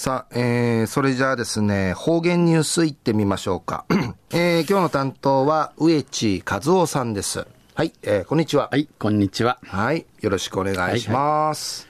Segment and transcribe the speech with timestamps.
[0.00, 3.84] さあ、えー、それじゃあですね、方言ニュースいってみましょうか。
[4.32, 7.46] えー、今日の担当は、植地和夫さんです。
[7.74, 8.70] はい、えー、こんにちは。
[8.70, 9.58] はい、こんにちは。
[9.62, 11.86] はい、よろしくお願いします。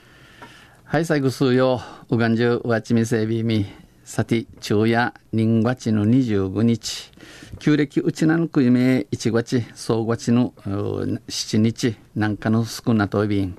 [0.83, 1.79] はい、はい、最後数曜、
[2.09, 3.65] うがんじゅうわちみせびみ、
[4.03, 7.13] さて、昼夜、人月の25日、
[7.59, 13.57] 旧暦うちなのくいめ、1月、総月の7日、なんかの少なとびん。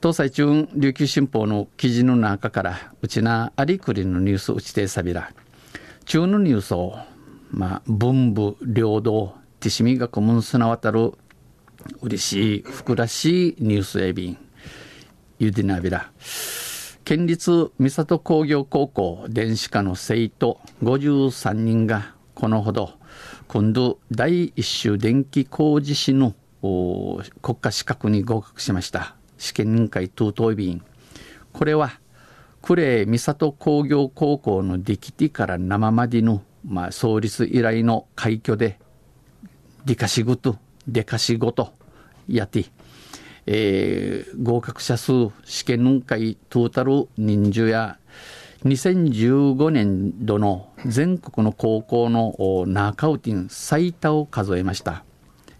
[0.00, 5.32] 東西中琉球新報の記事の中からうちなありくりのニュースうちてさびら。
[6.04, 6.96] 中のニュースを
[7.50, 11.14] まあ文武両道手しみがくむすなわたる
[12.00, 14.38] 嬉しいふくらしいニュースエビン
[15.40, 16.12] ゆでなびら。
[17.04, 22.92] 県立三郷工業高校電子科の生徒53人がこのほど
[23.48, 29.17] 今度第一種電気工事士の国家資格に合格しました。
[29.38, 30.82] 試験委員会等々便
[31.52, 32.00] これは
[32.60, 38.78] 呉三郷工業高校のディキティから生までの、まあ、創立以来の快挙で
[39.84, 41.72] ディカシグとデカシゴと
[42.28, 42.66] やって、
[43.46, 45.12] えー、合格者数
[45.44, 47.98] 試験委員会トータル人数や
[48.64, 52.34] 2015年度の全国の高校の
[52.66, 55.04] ナーカウティン最多を数えました。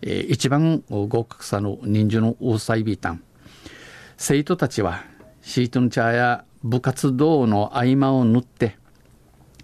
[0.02, 3.22] えー、一番合格者の人数の大サイビータン。
[4.20, 5.04] 生徒たちは
[5.42, 8.76] シートンチャーや部活動の合間を縫って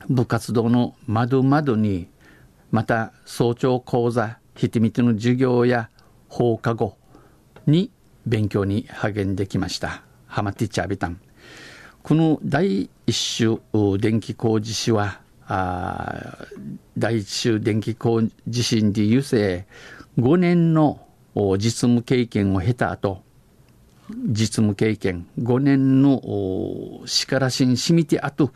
[0.08, 2.06] 部活動の窓窓に
[2.70, 5.90] また早朝講座ひてみての授業や
[6.28, 6.96] 放課後
[7.66, 7.90] に
[8.26, 10.04] 勉強に励んできました。
[10.28, 11.20] ハマティチャービタン
[12.04, 16.38] この第一種電気工事士はあ
[16.96, 19.66] 第一種電気工事士で優勢
[20.16, 21.00] 5年の
[21.58, 23.24] 実務経験を経た後
[24.10, 26.20] 実務経験5年の
[27.06, 28.50] 力しんしみてあと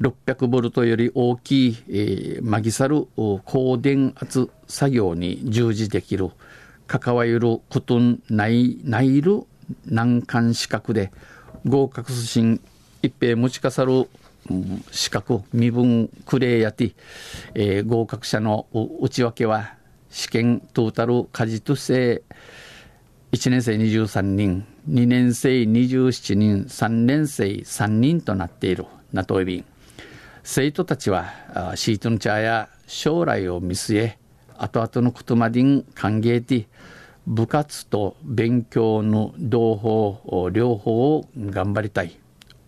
[0.00, 6.30] 600ボルトより大きい、えー、マギサル高電圧作業に従事できる
[6.86, 7.98] 関わること
[8.30, 9.42] ないないる
[9.84, 11.12] 難関資格で
[11.66, 12.60] 合格しん
[13.02, 14.08] 一平持ちかさる
[14.92, 16.92] 資格身分クレーやて、
[17.54, 18.66] えー、合格者の
[19.00, 19.74] 内訳は
[20.10, 22.22] 試験トータル家事として
[23.32, 24.75] 1年生23人。
[24.88, 29.64] 2年生27人3年生3人となっているナトイビン
[30.44, 31.32] 生徒たちは
[31.74, 34.18] シートの茶や将来を見据え
[34.56, 36.68] 後々のことまでに歓迎て
[37.26, 42.16] 部活と勉強の同方両方を頑張りたい。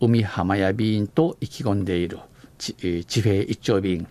[0.01, 2.19] 海浜屋ビーンと意気込んでいる
[2.57, 2.73] 地
[3.21, 4.07] 平一丁ビーン。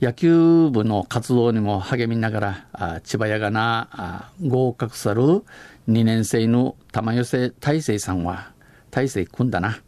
[0.00, 5.44] 野球部の活動にも励みながらあ千葉屋がなあ合格さる
[5.88, 8.52] 2年生の玉寄せ大成さんは
[8.92, 9.80] 大成君だな、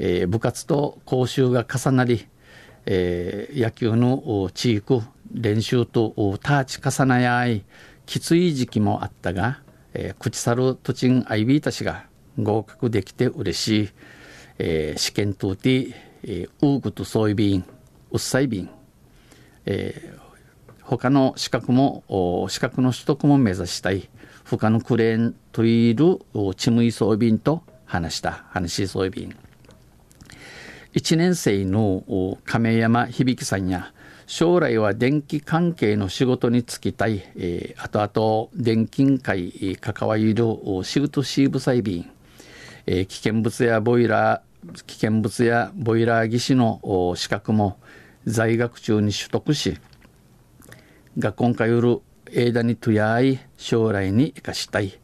[0.00, 2.26] えー、部活と講習が重なり、
[2.86, 5.02] えー、野球の地域
[5.32, 6.12] 練習と
[6.42, 7.64] ターチ重なやい
[8.04, 9.60] きつい時期もあったが、
[9.94, 12.06] えー、口去る土地んアイビーたちが
[12.36, 13.90] 合格できて嬉しい、
[14.58, 17.64] えー、試験通って、えー、ウーグとソイビン
[18.10, 18.85] ウッサイビン。
[19.66, 24.08] えー、他の資格も資格の取得も目指したい。
[24.48, 26.20] 他のクレーンといる
[26.56, 29.28] チムイ装備と話した話装備
[30.94, 33.92] 1年生の亀山響さんや
[34.26, 40.44] 将来は電気関係の仕事に就きたい、えー、後々電気会関わりる
[40.84, 42.08] シフトシーブ細便、
[42.86, 47.78] えー、危険物やボイラー危険物やボイラー技師の資格も
[48.26, 49.78] 在学中に取得し
[51.18, 52.00] 学校かよる
[52.30, 54.98] 枝にとやい将来に生かしたい。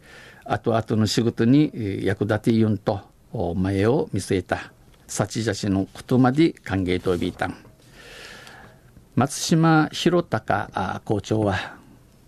[0.44, 1.70] 後々の仕事に
[2.02, 3.00] 役立てゆんと
[3.56, 4.72] 前を見据えた。
[5.06, 7.56] 幸じしのことまで歓迎とびいたん。
[9.14, 10.72] 松島弘隆
[11.04, 11.76] 校長は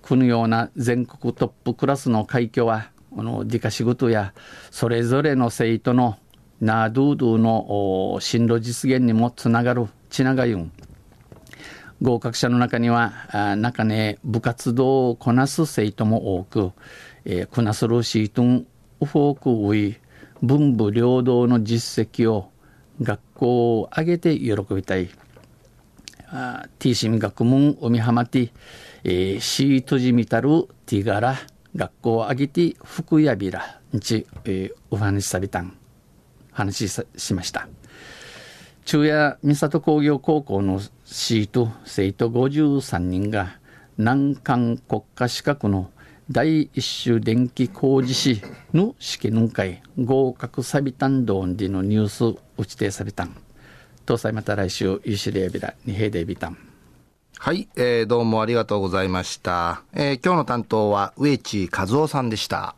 [0.00, 4.32] このような全国トップクラスの快挙はこのディカ仕事や
[4.70, 6.18] それぞれの生徒の
[6.60, 9.88] ナードゥードゥの進路実現にもつながる。
[10.14, 10.70] ちながゆん
[12.00, 16.70] 合格者の中には中ね部活動をこなす生徒も多く、
[17.24, 18.64] えー、こなするシートン
[19.00, 19.96] ウフォークウィ
[20.40, 22.52] 文武両道の実績を
[23.02, 25.10] 学校を挙げて喜びたい。
[26.28, 28.52] あティーシミ学問おみはまて、
[29.02, 31.34] えー、シートジミタルティガラ
[31.74, 35.76] 学校を挙げて福やびらんち、えー、お話しさびたん
[36.52, 37.68] 話ししました。
[38.84, 43.56] 中夜三郷工業高校のシート生徒53人が
[43.96, 45.90] 難関国家資格の
[46.30, 48.42] 第一種電気工事士
[48.74, 53.34] の試験の会合格サビタンドンディのニュース打ち定サビタン
[54.04, 56.58] 搭載また来週ユシレビラ二平デビタン
[57.38, 59.82] はい、えー、どうもありがとうございました。
[59.92, 62.76] えー、今日の担当は植地和夫さんでした。